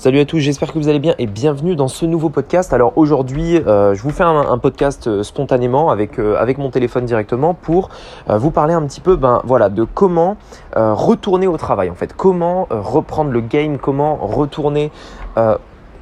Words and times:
Salut 0.00 0.20
à 0.20 0.24
tous, 0.24 0.38
j'espère 0.38 0.72
que 0.72 0.78
vous 0.78 0.88
allez 0.88 0.98
bien 0.98 1.14
et 1.18 1.26
bienvenue 1.26 1.76
dans 1.76 1.86
ce 1.86 2.06
nouveau 2.06 2.30
podcast. 2.30 2.72
Alors 2.72 2.96
aujourd'hui, 2.96 3.58
euh, 3.58 3.92
je 3.92 4.02
vous 4.02 4.08
fais 4.08 4.22
un, 4.22 4.56
podcast 4.56 5.06
euh, 5.06 5.22
spontanément 5.22 5.90
avec, 5.90 6.18
euh, 6.18 6.36
avec 6.38 6.56
mon 6.56 6.70
téléphone 6.70 7.04
directement 7.04 7.52
pour 7.52 7.90
vous 8.26 8.50
parler 8.50 8.72
un 8.72 8.80
petit 8.86 9.02
peu 9.02 9.16
ben, 9.16 9.42
voilà, 9.44 9.68
de 9.68 9.84
comment 9.84 10.38
retourner 10.74 11.46
au 11.46 11.58
travail 11.58 11.90
en 11.90 11.94
fait, 11.94 12.14
comment 12.14 12.66
reprendre 12.70 13.30
le 13.30 13.42
game, 13.42 13.76
comment 13.76 14.16
retourner 14.16 14.90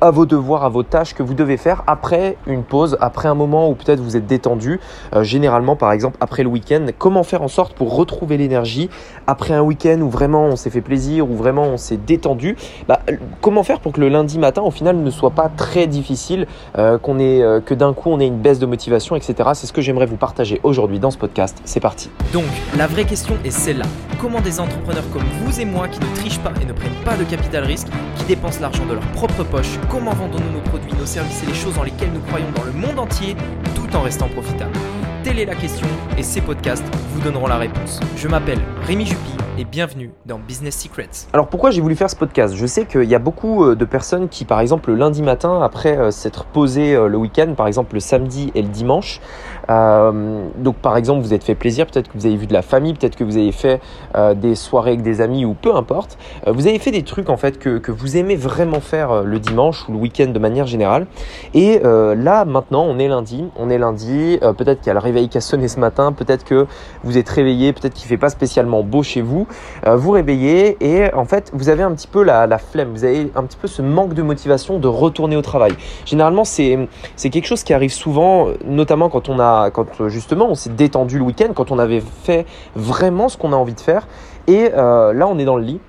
à 0.01 0.11
vos 0.11 0.27
devoirs, 0.27 0.65
à 0.65 0.69
vos 0.69 0.83
tâches 0.83 1.15
que 1.15 1.23
vous 1.23 1.35
devez 1.35 1.57
faire 1.57 1.83
après 1.87 2.37
une 2.47 2.63
pause, 2.63 2.97
après 3.01 3.29
un 3.29 3.35
moment 3.35 3.69
où 3.69 3.75
peut-être 3.75 4.01
vous 4.01 4.17
êtes 4.17 4.27
détendu, 4.27 4.81
euh, 5.15 5.23
généralement 5.23 5.77
par 5.77 5.93
exemple 5.93 6.17
après 6.21 6.43
le 6.43 6.49
week-end. 6.49 6.87
Comment 6.99 7.23
faire 7.23 7.43
en 7.43 7.49
sorte 7.49 7.75
pour 7.75 7.95
retrouver 7.95 8.37
l'énergie 8.37 8.91
après 9.27 9.55
un 9.55 9.63
week-end 9.63 10.01
où 10.01 10.09
vraiment 10.09 10.45
on 10.45 10.57
s'est 10.57 10.71
fait 10.71 10.81
plaisir, 10.81 11.29
où 11.29 11.35
vraiment 11.35 11.65
on 11.65 11.77
s'est 11.77 11.97
détendu? 11.97 12.57
Bah, 12.87 13.01
Comment 13.41 13.63
faire 13.63 13.81
pour 13.81 13.93
que 13.93 14.01
le 14.01 14.09
lundi 14.09 14.39
matin 14.39 14.63
au 14.63 14.71
final 14.71 14.97
ne 14.97 15.11
soit 15.11 15.31
pas 15.31 15.49
très 15.49 15.87
difficile, 15.87 16.47
euh, 16.77 16.99
qu'on 16.99 17.19
ait, 17.19 17.43
euh, 17.43 17.61
que 17.61 17.75
d'un 17.75 17.93
coup 17.93 18.11
on 18.11 18.21
ait 18.21 18.27
une 18.27 18.39
baisse 18.39 18.59
de 18.59 18.67
motivation, 18.67 19.17
etc. 19.17 19.51
C'est 19.55 19.67
ce 19.67 19.73
que 19.73 19.81
j'aimerais 19.81 20.07
vous 20.07 20.17
partager 20.17 20.61
aujourd'hui 20.63 20.99
dans 20.99 21.11
ce 21.11 21.19
podcast. 21.19 21.61
C'est 21.65 21.81
parti. 21.81 22.11
Donc 22.33 22.45
la 22.77 22.87
vraie 22.87 23.05
question 23.05 23.35
est 23.45 23.51
celle-là. 23.51 23.87
Comment 24.21 24.41
des 24.41 24.61
entrepreneurs 24.61 25.09
comme 25.13 25.23
vous 25.43 25.61
et 25.61 25.65
moi 25.65 25.89
qui 25.89 26.01
ne 26.01 26.15
trichent 26.17 26.41
pas 26.41 26.53
et 26.61 26.65
ne 26.65 26.73
prennent 26.73 27.05
pas 27.05 27.17
de 27.17 27.25
capital 27.25 27.65
risque, 27.65 27.89
qui 28.17 28.25
dépensent 28.25 28.61
l'argent 28.61 28.85
de 28.87 28.95
leur 28.95 29.07
propre 29.13 29.45
poche, 29.45 29.79
Comment 29.91 30.13
vendons-nous 30.13 30.53
nos 30.53 30.61
produits, 30.61 30.93
nos 30.93 31.07
services 31.07 31.43
et 31.43 31.47
les 31.47 31.55
choses 31.55 31.75
dans 31.75 31.83
lesquelles 31.83 32.13
nous 32.13 32.21
croyons 32.21 32.51
dans 32.55 32.65
le 32.65 32.73
monde 32.73 32.99
entier 32.99 33.35
tout 33.75 33.97
en 33.97 34.03
restant 34.03 34.29
profitables? 34.29 34.79
Telle 35.25 35.39
est 35.39 35.47
la 35.47 35.55
question 35.55 35.87
et 36.19 36.23
ces 36.23 36.43
podcasts 36.43 36.85
vous 37.15 37.21
donneront 37.23 37.47
la 37.47 37.57
réponse. 37.57 37.99
Je 38.17 38.29
m'appelle 38.29 38.61
Rémi 38.87 39.07
Jupy 39.07 39.38
et 39.59 39.65
bienvenue 39.65 40.13
dans 40.25 40.39
Business 40.39 40.79
Secrets. 40.79 41.27
Alors 41.33 41.49
pourquoi 41.49 41.73
j'ai 41.73 41.81
voulu 41.81 41.97
faire 41.97 42.09
ce 42.09 42.15
podcast? 42.15 42.55
Je 42.55 42.65
sais 42.65 42.85
qu'il 42.85 43.11
y 43.11 43.15
a 43.17 43.19
beaucoup 43.19 43.65
euh, 43.65 43.75
de 43.75 43.85
personnes 43.85 44.29
qui, 44.29 44.45
par 44.45 44.61
exemple, 44.61 44.91
le 44.91 44.97
lundi 44.97 45.21
matin, 45.21 45.61
après 45.63 45.99
euh, 45.99 46.13
s'être 46.13 46.45
posé 46.45 46.95
euh, 46.95 47.09
le 47.09 47.19
week-end, 47.19 47.55
par 47.57 47.67
exemple 47.67 47.95
le 47.95 48.01
samedi 48.01 48.53
et 48.55 48.63
le 48.63 48.69
dimanche, 48.69 49.21
donc 49.69 50.77
par 50.77 50.97
exemple 50.97 51.21
vous 51.21 51.35
êtes 51.35 51.45
fait 51.45 51.55
plaisir, 51.55 51.87
peut-être 51.87 52.11
que 52.11 52.17
vous 52.17 52.25
avez 52.25 52.37
vu 52.37 52.47
de 52.47 52.55
la 52.55 52.63
famille, 52.63 52.95
peut-être 52.95 53.17
que 53.17 53.25
vous 53.25 53.37
avez 53.37 53.53
fait 53.53 53.83
des 54.37 54.55
soirées 54.55 54.93
avec 54.93 55.03
des 55.03 55.21
amis 55.21 55.45
ou 55.45 55.53
peu 55.53 55.77
importe, 55.77 56.17
vous 56.47 56.67
avez 56.67 56.79
fait 56.79 56.91
des 56.91 57.03
trucs 57.03 57.29
en 57.29 57.37
fait 57.37 57.59
que, 57.59 57.77
que 57.77 57.93
vous 57.93 58.17
aimez 58.17 58.35
vraiment 58.35 58.81
faire 58.81 59.25
le 59.25 59.39
dimanche 59.39 59.87
ou 59.87 59.93
le 59.93 59.99
week-end 59.99 60.29
de 60.29 60.39
manière 60.39 60.67
générale. 60.67 61.07
Et 61.53 61.81
là 61.81 62.47
maintenant 62.47 62.83
on 62.85 62.99
est 62.99 63.09
lundi, 63.09 63.45
on 63.59 63.69
est 63.69 63.77
lundi, 63.77 64.39
peut-être 64.41 64.81
qu'il 64.81 64.87
y 64.87 64.91
a 64.91 64.95
le 64.95 65.01
réveil 65.01 65.29
qui 65.29 65.37
a 65.37 65.43
sonné 65.43 65.69
ce 65.69 65.79
matin, 65.79 66.13
peut-être 66.13 66.47
que 66.47 66.67
vous 67.05 67.19
êtes 67.19 67.29
réveillé, 67.29 67.75
peut-être 67.75 67.93
qu'il 67.93 68.09
fait 68.09 68.17
pas 68.17 68.31
spécialement 68.31 68.83
beau 68.83 69.03
chez 69.03 69.21
vous, 69.21 69.48
vous 69.87 70.11
réveillez 70.11 70.77
et 70.81 71.13
en 71.15 71.25
fait 71.25 71.51
vous 71.53 71.69
avez 71.69 71.83
un 71.83 71.93
petit 71.93 72.07
peu 72.07 72.23
la, 72.23 72.59
flemme, 72.59 72.91
vous 72.93 73.05
avez 73.05 73.31
un 73.35 73.45
petit 73.45 73.57
peu 73.57 73.69
ce 73.69 73.83
manque 73.83 74.15
de 74.15 74.23
motivation 74.23 74.79
de 74.79 74.89
retourner 74.89 75.37
au 75.37 75.43
travail. 75.43 75.73
Généralement 76.05 76.45
c'est 76.45 76.89
quelque 77.17 77.47
chose 77.47 77.63
qui 77.63 77.75
arrive 77.75 77.93
souvent, 77.93 78.49
notamment 78.65 79.09
quand 79.09 79.29
on 79.29 79.39
a 79.39 79.71
quand 79.71 80.09
justement 80.09 80.49
on 80.51 80.55
s'est 80.55 80.71
détendu 80.71 81.19
le 81.19 81.25
week-end, 81.25 81.49
quand 81.55 81.71
on 81.71 81.79
avait 81.79 82.03
fait 82.25 82.47
vraiment 82.77 83.29
ce 83.29 83.37
qu'on 83.37 83.53
a 83.53 83.57
envie 83.57 83.75
de 83.75 83.81
faire 83.81 84.07
et 84.47 84.71
euh, 84.75 85.13
là 85.13 85.27
on 85.29 85.39
est 85.39 85.45
dans 85.45 85.57
le 85.57 85.65
lit 85.65 85.81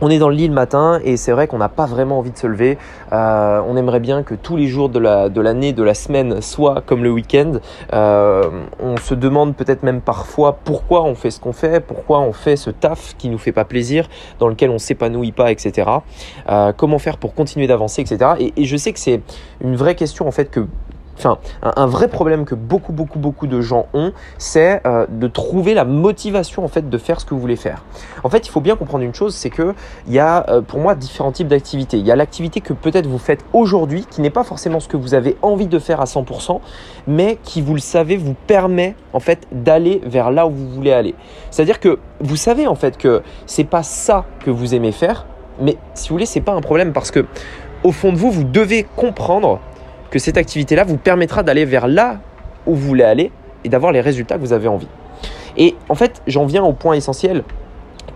on 0.00 0.10
est 0.10 0.18
dans 0.18 0.28
le 0.28 0.34
lit 0.34 0.48
le 0.48 0.54
matin 0.54 1.00
et 1.04 1.16
c'est 1.16 1.32
vrai 1.32 1.46
qu'on 1.46 1.58
n'a 1.58 1.68
pas 1.68 1.86
vraiment 1.86 2.18
envie 2.18 2.30
de 2.30 2.38
se 2.38 2.46
lever. 2.46 2.78
Euh, 3.12 3.60
on 3.66 3.76
aimerait 3.76 4.00
bien 4.00 4.22
que 4.22 4.34
tous 4.34 4.56
les 4.56 4.66
jours 4.66 4.88
de 4.88 4.98
l'année, 4.98 5.72
de, 5.72 5.82
la 5.82 5.94
semaine 5.94 6.40
soient 6.40 6.82
comme 6.84 7.02
le 7.02 7.10
week-end. 7.10 7.52
Euh, 7.92 8.44
on 8.80 8.96
se 8.96 9.14
demande 9.14 9.54
peut-être 9.56 9.82
même 9.82 10.00
parfois 10.00 10.58
pourquoi 10.64 11.04
on 11.04 11.14
fait 11.14 11.30
ce 11.30 11.40
qu'on 11.40 11.52
fait, 11.52 11.80
pourquoi 11.80 12.20
on 12.20 12.32
fait 12.32 12.56
ce 12.56 12.70
taf 12.70 13.14
qui 13.18 13.28
nous 13.28 13.38
fait 13.38 13.52
pas 13.52 13.64
plaisir, 13.64 14.08
dans 14.38 14.48
lequel 14.48 14.70
on 14.70 14.78
s'épanouit 14.78 15.32
pas, 15.32 15.50
etc. 15.50 15.88
Euh, 16.48 16.72
comment 16.76 16.98
faire 16.98 17.18
pour 17.18 17.34
continuer 17.34 17.66
d'avancer, 17.66 18.02
etc. 18.02 18.32
Et, 18.38 18.52
et 18.56 18.64
je 18.64 18.76
sais 18.76 18.92
que 18.92 18.98
c'est 18.98 19.20
une 19.60 19.76
vraie 19.76 19.94
question 19.94 20.26
en 20.26 20.32
fait 20.32 20.50
que 20.50 20.66
enfin, 21.20 21.38
un, 21.62 21.86
vrai 21.86 22.08
problème 22.08 22.44
que 22.44 22.54
beaucoup, 22.54 22.92
beaucoup, 22.92 23.18
beaucoup 23.18 23.46
de 23.46 23.60
gens 23.60 23.86
ont, 23.92 24.12
c'est 24.38 24.80
euh, 24.86 25.06
de 25.08 25.28
trouver 25.28 25.74
la 25.74 25.84
motivation 25.84 26.64
en 26.64 26.68
fait 26.68 26.88
de 26.88 26.98
faire 26.98 27.20
ce 27.20 27.26
que 27.26 27.34
vous 27.34 27.40
voulez 27.40 27.56
faire. 27.56 27.84
En 28.24 28.30
fait, 28.30 28.46
il 28.46 28.50
faut 28.50 28.60
bien 28.60 28.76
comprendre 28.76 29.04
une 29.04 29.14
chose, 29.14 29.34
c'est 29.34 29.50
que 29.50 29.74
il 30.06 30.14
y 30.14 30.18
a 30.18 30.48
euh, 30.48 30.60
pour 30.62 30.80
moi 30.80 30.94
différents 30.94 31.32
types 31.32 31.48
d'activités. 31.48 31.98
Il 31.98 32.06
y 32.06 32.10
a 32.10 32.16
l'activité 32.16 32.60
que 32.60 32.72
peut-être 32.72 33.06
vous 33.06 33.18
faites 33.18 33.44
aujourd'hui, 33.52 34.06
qui 34.10 34.20
n'est 34.20 34.30
pas 34.30 34.44
forcément 34.44 34.80
ce 34.80 34.88
que 34.88 34.96
vous 34.96 35.14
avez 35.14 35.36
envie 35.42 35.66
de 35.66 35.78
faire 35.78 36.00
à 36.00 36.04
100%, 36.04 36.60
mais 37.06 37.38
qui, 37.42 37.60
vous 37.60 37.74
le 37.74 37.80
savez, 37.80 38.16
vous 38.16 38.34
permet 38.46 38.94
en 39.12 39.20
fait 39.20 39.46
d'aller 39.52 40.00
vers 40.04 40.30
là 40.30 40.46
où 40.46 40.50
vous 40.50 40.68
voulez 40.70 40.92
aller. 40.92 41.14
C'est-à-dire 41.50 41.80
que 41.80 41.98
vous 42.20 42.36
savez 42.36 42.66
en 42.66 42.74
fait 42.74 42.96
que 42.96 43.22
c'est 43.46 43.64
pas 43.64 43.82
ça 43.82 44.24
que 44.44 44.50
vous 44.50 44.74
aimez 44.74 44.92
faire, 44.92 45.26
mais 45.60 45.76
si 45.94 46.08
vous 46.08 46.14
voulez, 46.14 46.26
c'est 46.26 46.40
pas 46.40 46.52
un 46.52 46.60
problème 46.60 46.92
parce 46.92 47.10
que 47.10 47.26
au 47.82 47.92
fond 47.92 48.12
de 48.12 48.18
vous, 48.18 48.30
vous 48.30 48.44
devez 48.44 48.86
comprendre 48.96 49.60
que 50.10 50.18
cette 50.18 50.36
activité-là 50.36 50.84
vous 50.84 50.96
permettra 50.96 51.42
d'aller 51.42 51.64
vers 51.64 51.88
là 51.88 52.18
où 52.66 52.74
vous 52.74 52.88
voulez 52.88 53.04
aller 53.04 53.30
et 53.64 53.68
d'avoir 53.68 53.92
les 53.92 54.00
résultats 54.00 54.36
que 54.36 54.40
vous 54.40 54.52
avez 54.52 54.68
envie. 54.68 54.88
Et 55.56 55.76
en 55.88 55.94
fait, 55.94 56.22
j'en 56.26 56.46
viens 56.46 56.62
au 56.62 56.72
point 56.72 56.94
essentiel 56.94 57.44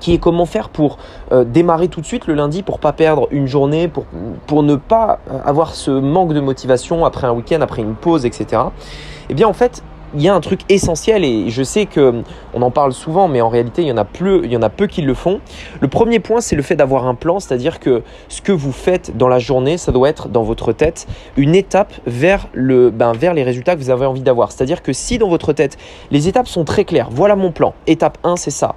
qui 0.01 0.13
est 0.13 0.19
comment 0.19 0.45
faire 0.45 0.69
pour 0.69 0.99
euh, 1.33 1.45
démarrer 1.45 1.89
tout 1.89 2.01
de 2.01 2.07
suite 2.07 2.27
le 2.27 2.35
lundi 2.35 2.63
pour 2.63 2.79
pas 2.79 2.93
perdre 2.93 3.29
une 3.31 3.47
journée, 3.47 3.89
pour, 3.89 4.05
pour 4.47 4.63
ne 4.63 4.77
pas 4.77 5.21
euh, 5.31 5.39
avoir 5.45 5.75
ce 5.75 5.91
manque 5.91 6.35
de 6.35 6.41
motivation 6.41 7.05
après 7.05 7.27
un 7.27 7.33
week-end, 7.33 7.61
après 7.61 7.83
une 7.83 7.95
pause, 7.95 8.27
etc. 8.27 8.63
Eh 9.31 9.35
bien 9.35 9.49
en 9.49 9.53
fait, 9.53 9.83
il 10.15 10.23
y 10.23 10.29
a 10.29 10.35
un 10.35 10.41
truc 10.41 10.61
essentiel 10.69 11.25
et 11.25 11.51
je 11.51 11.63
sais 11.63 11.87
que 11.87 12.23
on 12.55 12.63
en 12.63 12.71
parle 12.71 12.93
souvent, 12.93 13.29
mais 13.29 13.41
en 13.41 13.49
réalité 13.49 13.83
il 13.83 13.89
y 13.89 13.93
en 13.93 13.97
a 13.97 14.05
peu, 14.05 14.43
il 14.45 14.53
y 14.53 14.57
en 14.57 14.63
a 14.63 14.71
peu 14.71 14.87
qui 14.87 15.03
le 15.03 15.15
font. 15.15 15.41
Le 15.81 15.89
premier 15.89 16.21
point, 16.21 16.41
c'est 16.41 16.57
le 16.57 16.63
fait 16.63 16.77
d'avoir 16.77 17.07
un 17.07 17.15
plan, 17.15 17.41
c'est-à-dire 17.41 17.81
que 17.81 18.03
ce 18.29 18.41
que 18.41 18.53
vous 18.53 18.73
faites 18.73 19.17
dans 19.17 19.29
la 19.29 19.39
journée, 19.39 19.79
ça 19.79 19.93
doit 19.93 20.09
être 20.09 20.29
dans 20.29 20.43
votre 20.43 20.73
tête 20.73 21.07
une 21.37 21.55
étape 21.55 21.93
vers 22.07 22.49
le, 22.53 22.91
ben, 22.91 23.13
vers 23.13 23.35
les 23.35 23.43
résultats 23.43 23.75
que 23.75 23.81
vous 23.81 23.91
avez 23.91 24.07
envie 24.07 24.23
d'avoir. 24.23 24.53
C'est-à-dire 24.53 24.83
que 24.83 24.93
si 24.93 25.19
dans 25.19 25.29
votre 25.29 25.53
tête 25.53 25.77
les 26.11 26.29
étapes 26.29 26.49
sont 26.49 26.65
très 26.65 26.85
claires, 26.85 27.09
voilà 27.11 27.37
mon 27.37 27.51
plan. 27.51 27.75
Étape 27.87 28.19
1, 28.23 28.37
c'est 28.37 28.51
ça. 28.51 28.77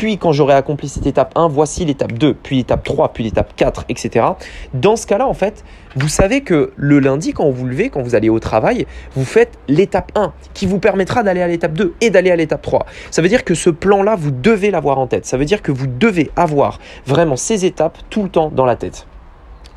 Puis 0.00 0.16
quand 0.16 0.32
j'aurai 0.32 0.54
accompli 0.54 0.88
cette 0.88 1.06
étape 1.06 1.32
1, 1.36 1.48
voici 1.48 1.84
l'étape 1.84 2.12
2, 2.14 2.32
puis 2.32 2.56
l'étape 2.56 2.82
3, 2.84 3.12
puis 3.12 3.22
l'étape 3.22 3.54
4, 3.54 3.84
etc. 3.90 4.28
Dans 4.72 4.96
ce 4.96 5.06
cas-là, 5.06 5.26
en 5.26 5.34
fait, 5.34 5.62
vous 5.94 6.08
savez 6.08 6.40
que 6.40 6.72
le 6.74 7.00
lundi, 7.00 7.34
quand 7.34 7.50
vous 7.50 7.66
levez, 7.66 7.90
quand 7.90 8.00
vous 8.00 8.14
allez 8.14 8.30
au 8.30 8.38
travail, 8.38 8.86
vous 9.14 9.26
faites 9.26 9.58
l'étape 9.68 10.10
1 10.14 10.32
qui 10.54 10.64
vous 10.64 10.78
permettra 10.78 11.22
d'aller 11.22 11.42
à 11.42 11.48
l'étape 11.48 11.74
2 11.74 11.92
et 12.00 12.08
d'aller 12.08 12.30
à 12.30 12.36
l'étape 12.36 12.62
3. 12.62 12.86
Ça 13.10 13.20
veut 13.20 13.28
dire 13.28 13.44
que 13.44 13.52
ce 13.52 13.68
plan-là, 13.68 14.16
vous 14.16 14.30
devez 14.30 14.70
l'avoir 14.70 14.98
en 14.98 15.06
tête. 15.06 15.26
Ça 15.26 15.36
veut 15.36 15.44
dire 15.44 15.60
que 15.60 15.70
vous 15.70 15.86
devez 15.86 16.30
avoir 16.34 16.78
vraiment 17.04 17.36
ces 17.36 17.66
étapes 17.66 17.98
tout 18.08 18.22
le 18.22 18.30
temps 18.30 18.50
dans 18.50 18.64
la 18.64 18.76
tête. 18.76 19.06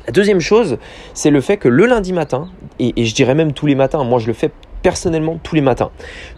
La 0.06 0.12
deuxième 0.12 0.40
chose, 0.40 0.78
c'est 1.12 1.30
le 1.30 1.42
fait 1.42 1.58
que 1.58 1.68
le 1.68 1.84
lundi 1.84 2.14
matin, 2.14 2.48
et, 2.78 2.94
et 2.96 3.04
je 3.04 3.14
dirais 3.14 3.34
même 3.34 3.52
tous 3.52 3.66
les 3.66 3.74
matins, 3.74 4.02
moi 4.04 4.20
je 4.20 4.28
le 4.28 4.32
fais 4.32 4.50
personnellement 4.84 5.40
tous 5.42 5.54
les 5.54 5.62
matins. 5.62 5.90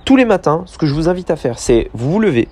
Tous 0.05 0.15
les 0.17 0.25
matins, 0.25 0.63
ce 0.67 0.79
que 0.79 0.87
je 0.87 0.95
vous 0.95 1.09
invite 1.09 1.33
à 1.33 1.37
faire, 1.37 1.59
c'est 1.59 1.91
vous 1.93 2.13
vous 2.13 2.21
levez, 2.21 2.47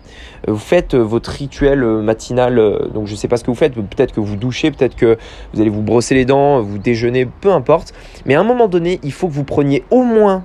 euh, 0.48 0.52
vous 0.52 0.58
faites 0.58 0.94
euh, 0.94 0.98
votre 0.98 1.30
rituel 1.30 1.84
euh, 1.84 2.02
matinal, 2.02 2.56
donc 2.92 3.06
je 3.06 3.12
ne 3.12 3.16
sais 3.16 3.28
pas 3.28 3.36
ce 3.36 3.44
que 3.44 3.50
vous 3.52 3.56
faites, 3.56 3.74
peut-être 3.74 4.12
que 4.12 4.18
vous 4.18 4.34
douchez, 4.34 4.72
peut-être 4.72 4.96
que 4.96 5.16
vous 5.52 5.60
allez 5.60 5.70
vous 5.70 5.82
brosser 5.82 6.16
les 6.16 6.24
dents, 6.24 6.60
vous 6.60 6.78
déjeunez, 6.78 7.26
peu 7.26 7.52
importe. 7.52 7.94
Mais 8.26 8.34
à 8.34 8.40
un 8.40 8.44
moment 8.44 8.66
donné, 8.66 8.98
il 9.04 9.12
faut 9.12 9.28
que 9.28 9.32
vous 9.32 9.44
preniez 9.44 9.84
au 9.90 10.02
moins 10.02 10.44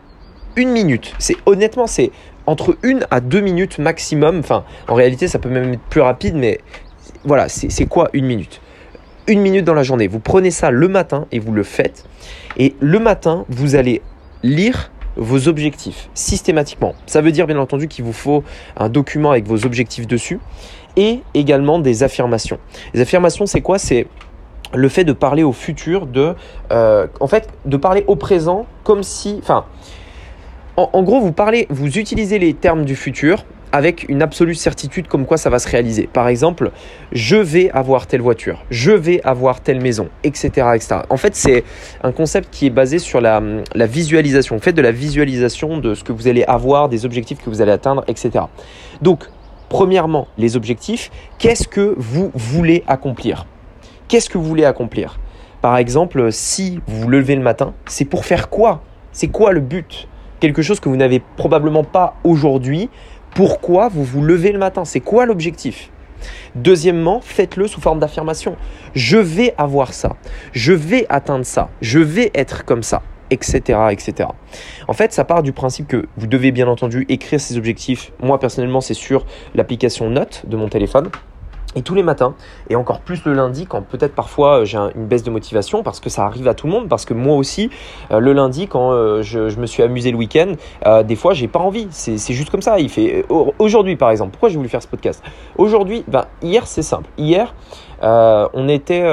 une 0.56 0.70
minute. 0.70 1.16
C'est 1.18 1.38
honnêtement, 1.48 1.88
c'est 1.88 2.12
entre 2.46 2.78
une 2.84 3.08
à 3.10 3.20
deux 3.20 3.42
minutes 3.42 3.80
maximum. 3.80 4.40
Enfin, 4.40 4.64
en 4.88 4.94
réalité, 4.94 5.28
ça 5.28 5.40
peut 5.40 5.50
même 5.50 5.74
être 5.74 5.82
plus 5.90 6.02
rapide, 6.02 6.36
mais 6.36 6.60
voilà, 7.26 7.50
c'est 7.50 7.86
quoi 7.88 8.10
une 8.14 8.26
minute? 8.26 8.62
Une 9.26 9.42
minute 9.42 9.66
dans 9.66 9.74
la 9.74 9.84
journée. 9.84 10.08
Vous 10.08 10.20
prenez 10.20 10.52
ça 10.52 10.70
le 10.70 10.88
matin 10.88 11.26
et 11.32 11.40
vous 11.40 11.54
le 11.54 11.64
faites. 11.64 12.06
Et 12.58 12.76
le 12.80 13.00
matin, 13.00 13.46
vous 13.50 13.76
allez 13.76 14.04
lire 14.44 14.92
vos 15.20 15.48
objectifs 15.48 16.10
systématiquement. 16.14 16.96
Ça 17.06 17.22
veut 17.22 17.32
dire 17.32 17.46
bien 17.46 17.60
entendu 17.60 17.88
qu'il 17.88 18.06
vous 18.06 18.14
faut 18.14 18.44
un 18.78 18.90
document 18.90 19.32
avec 19.32 19.48
vos 19.48 19.66
objectifs 19.66 20.08
dessus 20.08 20.40
et 20.96 21.22
également 21.34 21.80
des 21.80 22.04
affirmations. 22.04 22.58
Les 22.94 23.02
affirmations, 23.02 23.46
c'est 23.46 23.62
quoi? 23.62 23.78
C'est 23.78 24.08
le 24.74 24.90
fait 24.90 25.04
de 25.04 25.14
parler 25.14 25.44
au 25.44 25.52
futur, 25.52 26.06
de, 26.06 26.36
euh, 26.72 27.08
en 27.20 27.28
fait, 27.28 27.50
de 27.66 27.78
parler 27.78 28.04
au 28.08 28.16
présent 28.16 28.66
comme 28.84 29.04
si, 29.04 29.40
enfin, 29.42 29.66
en, 30.78 30.90
en, 30.94 31.04
gros, 31.04 31.20
vous 31.20 31.32
parlez, 31.32 31.68
vous 31.70 31.98
utilisez 31.98 32.40
les 32.40 32.54
termes 32.54 32.86
du 32.86 32.96
futur 32.96 33.46
avec 33.72 34.08
une 34.10 34.22
absolue 34.22 34.56
certitude 34.56 35.08
comme 35.08 35.26
quoi 35.26 35.38
ça 35.38 35.50
va 35.50 35.60
se 35.60 35.68
réaliser. 35.68 36.08
Par 36.12 36.28
exemple, 36.28 36.72
je 37.12 37.36
vais 37.36 37.70
avoir 37.72 38.08
telle 38.08 38.22
voiture, 38.22 38.64
je 38.70 38.92
vais 38.92 39.22
avoir 39.24 39.62
telle 39.62 39.82
maison, 39.82 40.10
etc. 40.24 40.50
etc. 40.76 41.02
En 41.10 41.18
fait, 41.18 41.36
c'est 41.36 41.64
un 42.04 42.12
concept 42.12 42.50
qui 42.52 42.68
est 42.68 42.72
basé 42.72 43.00
sur 43.00 43.22
la, 43.22 43.42
la 43.76 43.86
visualisation. 43.86 44.60
Faites 44.60 44.76
de 44.76 44.82
la 44.82 44.92
visualisation 44.92 45.78
de 45.78 45.94
ce 45.94 46.04
que 46.04 46.12
vous 46.12 46.28
allez 46.28 46.44
avoir, 46.44 46.90
des 46.90 47.06
objectifs 47.06 47.40
que 47.44 47.50
vous 47.50 47.62
allez 47.62 47.72
atteindre, 47.72 48.04
etc. 48.08 48.46
Donc, 49.02 49.26
premièrement, 49.70 50.28
les 50.38 50.56
objectifs, 50.56 51.12
qu'est-ce 51.38 51.68
que 51.68 51.94
vous 51.98 52.32
voulez 52.34 52.84
accomplir? 52.88 53.46
Qu'est-ce 54.08 54.30
que 54.30 54.38
vous 54.38 54.46
voulez 54.46 54.66
accomplir? 54.66 55.20
Par 55.62 55.78
exemple, 55.78 56.32
si 56.32 56.80
vous 56.88 57.02
vous 57.02 57.10
levez 57.10 57.36
le 57.36 57.42
matin, 57.42 57.74
c'est 57.86 58.06
pour 58.06 58.26
faire 58.26 58.50
quoi? 58.50 58.82
C'est 59.12 59.28
quoi 59.28 59.52
le 59.52 59.60
but? 59.60 60.08
Quelque 60.40 60.62
chose 60.62 60.80
que 60.80 60.88
vous 60.88 60.96
n'avez 60.96 61.22
probablement 61.36 61.84
pas 61.84 62.16
aujourd'hui, 62.24 62.90
pourquoi 63.36 63.90
vous 63.90 64.04
vous 64.04 64.22
levez 64.22 64.52
le 64.52 64.60
matin 64.60 64.86
C'est 64.86 65.00
quoi 65.00 65.26
l'objectif? 65.26 65.90
Deuxièmement, 66.56 67.22
faites-le 67.22 67.68
sous 67.68 67.80
forme 67.80 68.00
d'affirmation. 68.00 68.56
Je 68.94 69.18
vais 69.18 69.54
avoir 69.58 69.94
ça. 69.94 70.16
Je 70.52 70.74
vais 70.74 71.06
atteindre 71.10 71.46
ça. 71.46 71.70
Je 71.82 72.00
vais 72.00 72.32
être 72.34 72.66
comme 72.66 72.84
ça 72.84 73.02
etc., 73.32 73.80
etc. 73.92 74.30
En 74.88 74.94
fait, 74.94 75.14
ça 75.14 75.24
part 75.24 75.44
du 75.44 75.54
principe 75.54 75.88
que 75.88 76.08
vous 76.18 76.28
devez 76.28 76.52
bien 76.52 76.68
entendu 76.68 77.06
écrire 77.10 77.40
ces 77.40 77.58
objectifs. 77.58 78.12
Moi, 78.22 78.40
personnellement, 78.40 78.82
c'est 78.82 78.94
sur 78.94 79.26
l'application 79.56 80.10
Note 80.10 80.46
de 80.48 80.58
mon 80.58 80.68
téléphone. 80.68 81.10
Et 81.76 81.84
tous 81.84 81.94
les 81.94 82.02
matins, 82.02 82.34
et 82.70 82.76
encore 82.76 83.00
plus 83.00 83.24
le 83.26 83.34
lundi, 83.34 83.68
quand 83.68 83.84
peut-être 83.84 84.16
parfois 84.16 84.62
euh, 84.62 84.66
j'ai 84.66 84.80
une 84.96 85.06
baisse 85.06 85.22
de 85.22 85.30
motivation, 85.30 85.84
parce 85.84 86.00
que 86.00 86.10
ça 86.10 86.26
arrive 86.26 86.48
à 86.48 86.56
tout 86.56 86.66
le 86.66 86.74
monde, 86.74 86.90
parce 86.90 87.06
que 87.06 87.14
moi 87.14 87.36
aussi, 87.36 87.70
euh, 88.10 88.20
le 88.20 88.34
lundi, 88.34 88.68
quand 88.68 88.92
euh, 88.92 89.22
je, 89.22 89.60
me 89.60 89.68
suis 89.68 89.84
amusé 89.84 90.10
le 90.10 90.18
week-end, 90.18 90.54
des 91.04 91.16
fois 91.16 91.34
j'ai 91.34 91.48
pas 91.48 91.60
envie. 91.60 91.88
C'est 91.92 92.34
juste 92.34 92.50
comme 92.50 92.62
ça. 92.62 92.80
Il 92.80 92.90
fait 92.90 93.26
aujourd'hui 93.60 93.96
par 93.96 94.10
exemple. 94.10 94.32
Pourquoi 94.32 94.50
j'ai 94.50 94.56
voulu 94.56 94.70
faire 94.70 94.82
ce 94.82 94.88
podcast? 94.88 95.24
Aujourd'hui, 95.58 96.04
ben, 96.08 96.26
hier 96.42 96.66
c'est 96.66 96.82
simple. 96.82 97.10
Hier, 97.18 97.54
on 98.02 98.68
était, 98.68 99.06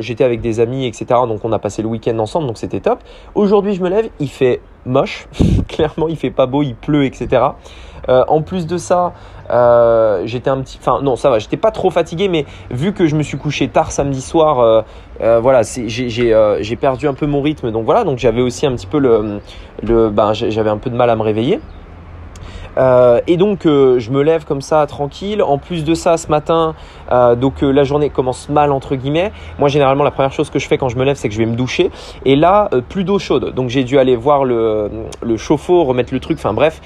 j'étais 0.00 0.24
avec 0.24 0.40
des 0.40 0.60
amis, 0.60 0.86
etc. 0.86 1.06
Donc 1.28 1.44
on 1.44 1.52
a 1.52 1.58
passé 1.58 1.82
le 1.82 1.88
week-end 1.88 2.18
ensemble, 2.18 2.46
donc 2.46 2.58
c'était 2.58 2.80
top. 2.80 3.00
Aujourd'hui, 3.34 3.74
je 3.74 3.82
me 3.82 3.88
lève, 3.88 4.08
il 4.20 4.28
fait 4.28 4.60
moche. 4.86 5.26
Clairement, 5.68 6.08
il 6.08 6.16
fait 6.16 6.30
pas 6.30 6.46
beau, 6.46 6.62
il 6.62 6.74
pleut, 6.74 7.04
etc. 7.04 7.42
en 8.08 8.42
plus 8.42 8.66
de 8.66 8.76
ça, 8.76 9.12
euh, 9.50 10.22
j'étais 10.24 10.48
un 10.48 10.60
petit, 10.60 10.78
enfin 10.80 11.02
non, 11.02 11.16
ça 11.16 11.30
va, 11.30 11.38
j'étais 11.38 11.56
pas 11.56 11.70
trop 11.70 11.90
fatigué, 11.90 12.28
mais 12.28 12.46
vu 12.70 12.92
que 12.92 13.06
je 13.06 13.16
me 13.16 13.22
suis 13.22 13.36
couché 13.36 13.68
tard 13.68 13.92
samedi 13.92 14.22
soir, 14.22 14.60
euh, 14.60 14.82
euh, 15.20 15.40
voilà, 15.40 15.62
j'ai 15.64 16.76
perdu 16.76 17.08
un 17.08 17.14
peu 17.14 17.26
mon 17.26 17.42
rythme, 17.42 17.70
donc 17.70 17.84
voilà, 17.84 18.04
donc 18.04 18.18
j'avais 18.18 18.40
aussi 18.40 18.66
un 18.66 18.72
petit 18.72 18.86
peu 18.86 18.98
le, 18.98 19.40
le 19.82 20.10
ben, 20.10 20.32
j'avais 20.32 20.70
un 20.70 20.78
peu 20.78 20.90
de 20.90 20.96
mal 20.96 21.10
à 21.10 21.16
me 21.16 21.22
réveiller. 21.22 21.60
Et 22.76 23.36
donc 23.36 23.62
je 23.64 24.10
me 24.10 24.22
lève 24.22 24.44
comme 24.44 24.60
ça 24.60 24.86
tranquille. 24.86 25.42
En 25.42 25.58
plus 25.58 25.84
de 25.84 25.94
ça, 25.94 26.16
ce 26.16 26.28
matin, 26.28 26.74
donc 27.10 27.62
la 27.62 27.84
journée 27.84 28.10
commence 28.10 28.48
mal 28.48 28.72
entre 28.72 28.96
guillemets. 28.96 29.32
Moi 29.58 29.68
généralement 29.68 30.04
la 30.04 30.10
première 30.10 30.32
chose 30.32 30.50
que 30.50 30.58
je 30.58 30.66
fais 30.66 30.78
quand 30.78 30.88
je 30.88 30.96
me 30.96 31.04
lève, 31.04 31.16
c'est 31.16 31.28
que 31.28 31.34
je 31.34 31.38
vais 31.38 31.46
me 31.46 31.56
doucher. 31.56 31.90
Et 32.24 32.36
là, 32.36 32.68
plus 32.88 33.04
d'eau 33.04 33.18
chaude. 33.18 33.54
Donc 33.54 33.68
j'ai 33.68 33.84
dû 33.84 33.98
aller 33.98 34.16
voir 34.16 34.44
le, 34.44 34.90
le 35.22 35.36
chauffe-eau, 35.36 35.84
remettre 35.84 36.12
le 36.12 36.20
truc. 36.20 36.38
Enfin 36.38 36.52
bref, 36.52 36.80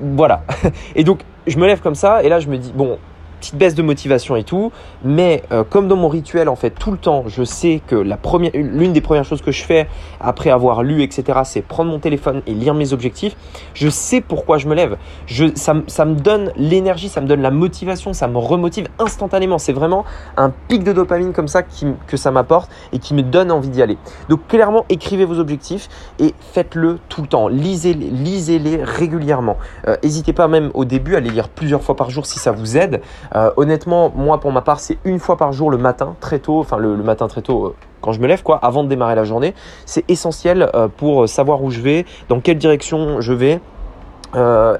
voilà. 0.00 0.42
Et 0.96 1.04
donc 1.04 1.20
je 1.46 1.58
me 1.58 1.66
lève 1.66 1.80
comme 1.80 1.94
ça 1.94 2.22
et 2.22 2.28
là 2.28 2.40
je 2.40 2.48
me 2.48 2.56
dis 2.56 2.72
bon 2.74 2.98
petite 3.42 3.56
baisse 3.56 3.74
de 3.74 3.82
motivation 3.82 4.36
et 4.36 4.44
tout. 4.44 4.70
Mais 5.04 5.42
euh, 5.50 5.64
comme 5.64 5.88
dans 5.88 5.96
mon 5.96 6.08
rituel, 6.08 6.48
en 6.48 6.54
fait, 6.54 6.70
tout 6.70 6.92
le 6.92 6.96
temps, 6.96 7.24
je 7.26 7.42
sais 7.42 7.82
que 7.88 7.96
la 7.96 8.16
première, 8.16 8.52
l'une 8.54 8.92
des 8.92 9.00
premières 9.00 9.24
choses 9.24 9.42
que 9.42 9.50
je 9.50 9.64
fais 9.64 9.88
après 10.20 10.50
avoir 10.50 10.84
lu, 10.84 11.02
etc., 11.02 11.40
c'est 11.44 11.62
prendre 11.62 11.90
mon 11.90 11.98
téléphone 11.98 12.42
et 12.46 12.54
lire 12.54 12.74
mes 12.74 12.92
objectifs. 12.92 13.36
Je 13.74 13.88
sais 13.88 14.20
pourquoi 14.20 14.58
je 14.58 14.68
me 14.68 14.74
lève. 14.76 14.96
Je, 15.26 15.46
ça, 15.56 15.74
ça 15.88 16.04
me 16.04 16.14
donne 16.14 16.52
l'énergie, 16.56 17.08
ça 17.08 17.20
me 17.20 17.26
donne 17.26 17.42
la 17.42 17.50
motivation, 17.50 18.12
ça 18.12 18.28
me 18.28 18.38
remotive 18.38 18.86
instantanément. 19.00 19.58
C'est 19.58 19.72
vraiment 19.72 20.04
un 20.36 20.52
pic 20.68 20.84
de 20.84 20.92
dopamine 20.92 21.32
comme 21.32 21.48
ça 21.48 21.64
qui, 21.64 21.86
que 22.06 22.16
ça 22.16 22.30
m'apporte 22.30 22.70
et 22.92 23.00
qui 23.00 23.14
me 23.14 23.22
donne 23.22 23.50
envie 23.50 23.70
d'y 23.70 23.82
aller. 23.82 23.98
Donc 24.28 24.46
clairement, 24.46 24.84
écrivez 24.88 25.24
vos 25.24 25.40
objectifs 25.40 25.88
et 26.20 26.32
faites-le 26.52 27.00
tout 27.08 27.22
le 27.22 27.28
temps. 27.28 27.48
Lisez-les, 27.48 28.10
lisez-les 28.10 28.84
régulièrement. 28.84 29.56
Euh, 29.88 29.96
n'hésitez 30.04 30.32
pas 30.32 30.46
même 30.46 30.70
au 30.74 30.84
début 30.84 31.16
à 31.16 31.20
les 31.20 31.30
lire 31.30 31.48
plusieurs 31.48 31.82
fois 31.82 31.96
par 31.96 32.10
jour 32.10 32.24
si 32.24 32.38
ça 32.38 32.52
vous 32.52 32.76
aide. 32.76 33.00
Euh, 33.34 33.50
honnêtement, 33.56 34.12
moi 34.14 34.40
pour 34.40 34.52
ma 34.52 34.60
part, 34.60 34.80
c'est 34.80 34.98
une 35.04 35.18
fois 35.18 35.36
par 35.36 35.52
jour 35.52 35.70
le 35.70 35.78
matin, 35.78 36.16
très 36.20 36.38
tôt, 36.38 36.60
enfin 36.60 36.76
le, 36.76 36.96
matin 36.96 37.28
très 37.28 37.42
tôt. 37.42 37.66
Euh, 37.66 37.74
quand 38.00 38.12
je 38.12 38.20
me 38.20 38.26
lève, 38.26 38.42
quoi, 38.42 38.58
avant 38.62 38.82
de 38.84 38.88
démarrer 38.88 39.14
la 39.14 39.24
journée, 39.24 39.54
c'est 39.86 40.08
essentiel 40.10 40.70
euh, 40.74 40.88
pour 40.88 41.28
savoir 41.28 41.62
où 41.62 41.70
je 41.70 41.80
vais, 41.80 42.04
dans 42.28 42.40
quelle 42.40 42.58
direction 42.58 43.20
je 43.20 43.32
vais, 43.32 43.60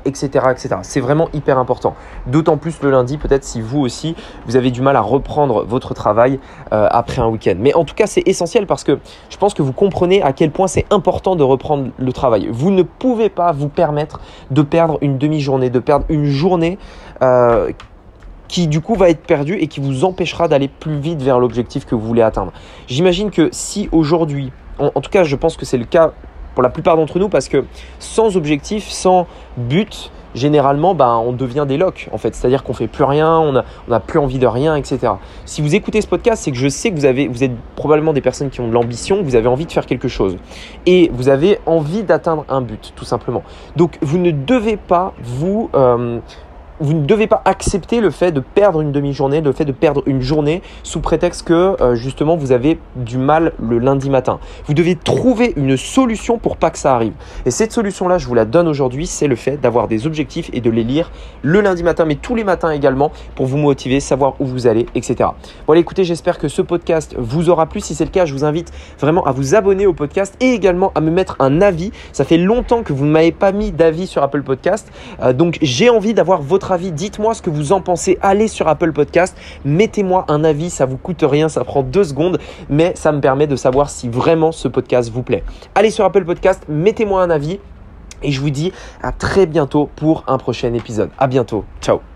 etc., 0.07 0.47
etc. 0.51 0.77
C'est 0.81 1.01
vraiment 1.01 1.29
hyper 1.35 1.59
important. 1.59 1.95
D'autant 2.27 2.57
plus 2.57 2.81
le 2.81 2.91
lundi, 2.91 3.19
peut-être 3.19 3.45
si 3.45 3.61
vous 3.61 3.81
aussi, 3.81 4.17
vous 4.47 4.57
avez 4.57 4.71
du 4.71 4.81
mal 4.81 4.97
à 4.97 5.03
reprendre 5.03 5.67
votre 5.67 5.93
travail 5.93 6.41
après 6.71 7.21
un 7.21 7.29
week-end. 7.29 7.57
Mais 7.59 7.75
en 7.75 7.85
tout 7.85 7.95
cas, 7.95 8.07
c'est 8.07 8.27
essentiel 8.27 8.67
parce 8.67 8.83
que 8.83 8.99
je 9.29 9.37
pense 9.37 9.53
que 9.53 9.61
vous 9.61 9.75
comprenez 9.75 10.23
à 10.23 10.33
quel 10.33 10.53
point 10.53 10.69
c'est 10.69 10.87
important 10.91 11.37
de 11.37 11.43
reprendre 11.43 11.91
le 11.99 12.13
travail. 12.15 12.49
Vous 12.51 12.71
ne 12.71 12.83
pouvez 12.83 13.29
pas 13.29 13.53
vous 13.53 13.69
permettre 13.69 14.21
de 14.51 14.63
perdre 14.63 14.97
une 15.03 15.19
demi-journée, 15.19 15.69
de 15.69 15.81
perdre 15.81 16.07
une 16.09 16.25
journée 16.25 16.79
qui 18.53 18.69
du 18.69 18.83
coup 18.83 18.95
va 18.95 19.09
être 19.09 19.23
perdu 19.23 19.55
et 19.55 19.67
qui 19.67 19.81
vous 19.81 20.05
empêchera 20.05 20.47
d'aller 20.47 20.69
plus 20.69 20.99
vite 20.99 21.23
vers 21.23 21.41
l'objectif 21.41 21.87
que 21.87 21.95
vous 21.95 22.07
voulez 22.07 22.21
atteindre. 22.21 22.53
J'imagine 22.87 23.31
que 23.31 23.49
si 23.51 23.89
aujourd'hui, 23.93 24.53
en, 24.79 25.01
tout 25.01 25.11
cas 25.11 25.25
je 25.25 25.37
pense 25.37 25.57
que 25.57 25.65
c'est 25.65 25.79
le 25.79 25.87
cas 25.87 26.13
pour 26.53 26.63
la 26.63 26.69
plupart 26.69 26.97
d'entre 26.97 27.19
nous 27.19 27.31
parce 27.31 27.49
que 27.49 27.65
sans 27.99 28.37
objectif, 28.37 28.91
sans 28.91 29.27
but, 29.57 30.13
généralement, 30.35 30.95
ben, 30.95 31.17
on 31.25 31.33
devient 31.33 31.65
des 31.67 31.79
locs, 31.79 32.11
en 32.13 32.19
fait. 32.19 32.35
C'est-à-dire 32.35 32.63
qu'on 32.63 32.75
fait 32.75 32.89
plus 32.89 33.05
rien, 33.05 33.39
on 33.39 33.53
n'a 33.89 34.01
plus 34.01 34.19
envie 34.19 34.39
de 34.39 34.47
rien, 34.47 34.77
etc. 34.77 35.15
Si 35.47 35.63
vous 35.63 35.75
écoutez 35.75 36.03
ce 36.03 36.07
podcast, 36.07 36.43
c'est 36.43 36.51
que 36.51 36.59
je 36.59 36.69
sais 36.69 36.91
que 36.91 36.97
vous, 36.97 37.07
avez, 37.07 37.29
vous 37.29 37.43
êtes 37.45 37.57
probablement 37.75 38.13
des 38.13 38.21
personnes 38.21 38.51
qui 38.51 38.61
ont 38.61 38.69
de 38.69 38.75
l'ambition, 38.75 39.23
vous 39.23 39.35
avez 39.35 39.49
envie 39.49 39.65
de 39.65 39.73
faire 39.73 39.87
quelque 39.87 40.09
chose. 40.09 40.37
Et 40.85 41.11
vous 41.15 41.31
avez 41.31 41.59
envie 41.65 42.03
d'atteindre 42.03 42.45
un 42.51 42.61
but, 42.61 42.93
tout 42.97 43.07
simplement. 43.07 43.43
Donc, 43.77 43.97
vous 44.03 44.19
ne 44.19 44.31
devez 44.31 44.77
pas 44.77 45.15
vous... 45.23 45.71
Euh, 45.75 46.21
vous 46.83 46.95
ne 46.95 47.07
devez 47.07 47.29
pas 47.29 47.41
accepter 47.45 48.01
le 48.01 48.11
fait 48.11 48.33
de 48.33 48.41
perdre 48.41 48.81
une 48.81 48.91
demi-journée, 48.91 49.41
le 49.41 49.53
fait 49.53 49.65
de 49.65 49.73
perdre 49.73 50.03
une 50.07 50.21
journée 50.21 50.63
sous 50.83 51.01
prétexte 51.01 51.47
que 51.47 51.81
euh, 51.81 51.95
justement 51.95 52.37
vous 52.37 52.53
avez 52.53 52.79
du 52.97 53.19
mal 53.19 53.53
le 53.61 53.79
lundi 53.79 54.11
matin. 54.11 54.41
Vous 54.67 54.75
devez 54.75 54.97
trouver 54.97 55.53
une 55.57 55.77
solution 55.77 56.39
pour 56.39 56.57
pas 56.57 56.71
que 56.71 56.79
ça 56.79 56.95
arrive. 56.95 57.13
Et 57.47 57.51
cette 57.53 57.73
solution-là, 57.73 58.19
je 58.19 58.27
vous 58.27 58.35
la 58.35 58.45
donne 58.45 58.67
aujourd'hui, 58.67 59.07
c'est 59.07 59.29
le 59.29 59.37
fait 59.37 59.59
d'avoir 59.59 59.87
des 59.87 60.07
objectifs 60.07 60.51
et 60.53 60.61
de 60.61 60.71
les 60.71 60.83
lire 60.83 61.13
le 61.43 61.61
lundi 61.61 61.85
matin, 61.85 62.05
mais 62.05 62.17
tous 62.17 62.35
les 62.35 62.45
matins 62.45 62.71
également 62.71 63.13
pour 63.37 63.47
vous 63.47 63.59
motiver, 63.59 64.01
savoir 64.01 64.35
où 64.41 64.47
vous 64.47 64.67
allez, 64.67 64.87
etc. 64.95 65.31
Bon, 65.67 65.75
écoutez, 65.75 66.03
j'espère 66.05 66.39
que 66.39 66.49
ce 66.49 66.63
podcast 66.63 67.15
vous 67.17 67.49
aura 67.49 67.67
plu. 67.67 67.81
Si 67.81 67.95
c'est 67.95 68.05
le 68.05 68.11
cas, 68.11 68.27
je 68.27 68.33
vous 68.33 68.45
invite 68.45 68.73
vraiment 68.99 69.25
à 69.25 69.31
vous 69.31 69.55
abonner 69.55 69.87
au 69.87 69.93
podcast 69.93 70.35
et 70.41 70.53
également 70.53 70.91
à 70.97 71.01
me 71.01 71.11
mettre 71.11 71.37
un 71.39 71.61
avis. 71.61 71.93
Ça 72.13 72.25
fait 72.25 72.39
longtemps 72.39 72.83
que 72.83 72.93
vous 72.93 73.07
ne 73.07 73.13
m'avez 73.13 73.33
pas 73.33 73.53
mis 73.53 73.71
d'avis 73.71 74.07
sur 74.09 74.23
Apple 74.23 74.43
Podcast, 74.43 74.91
euh, 75.23 75.33
donc 75.33 75.59
j'ai 75.63 75.89
envie 75.89 76.15
d'avoir 76.15 76.43
Dites-moi 76.79 77.35
ce 77.35 77.43
que 77.43 77.51
vous 77.51 77.73
en 77.73 77.81
pensez. 77.81 78.19
Allez 78.23 78.49
sur 78.49 78.69
Apple 78.69 78.93
Podcast, 78.93 79.37
mettez-moi 79.65 80.25
un 80.29 80.45
avis. 80.45 80.71
Ça 80.71 80.87
vous 80.87 80.97
coûte 80.97 81.25
rien, 81.27 81.49
ça 81.49 81.65
prend 81.65 81.83
deux 81.83 82.05
secondes, 82.05 82.39
mais 82.69 82.93
ça 82.97 83.13
me 83.13 83.21
permet 83.21 83.47
de 83.47 83.57
savoir 83.57 83.91
si 83.91 84.09
vraiment 84.09 84.53
ce 84.53 84.69
podcast 84.69 85.11
vous 85.11 85.23
plaît. 85.23 85.45
Allez 85.75 85.91
sur 85.91 86.05
Apple 86.05 86.25
Podcast, 86.25 86.63
mettez-moi 86.69 87.23
un 87.23 87.31
avis. 87.31 87.61
Et 88.23 88.31
je 88.31 88.41
vous 88.41 88.51
dis 88.51 88.73
à 89.03 89.11
très 89.13 89.47
bientôt 89.47 89.91
pour 89.97 90.25
un 90.29 90.39
prochain 90.39 90.73
épisode. 90.75 91.11
À 91.19 91.27
bientôt. 91.27 91.65
Ciao. 91.81 92.12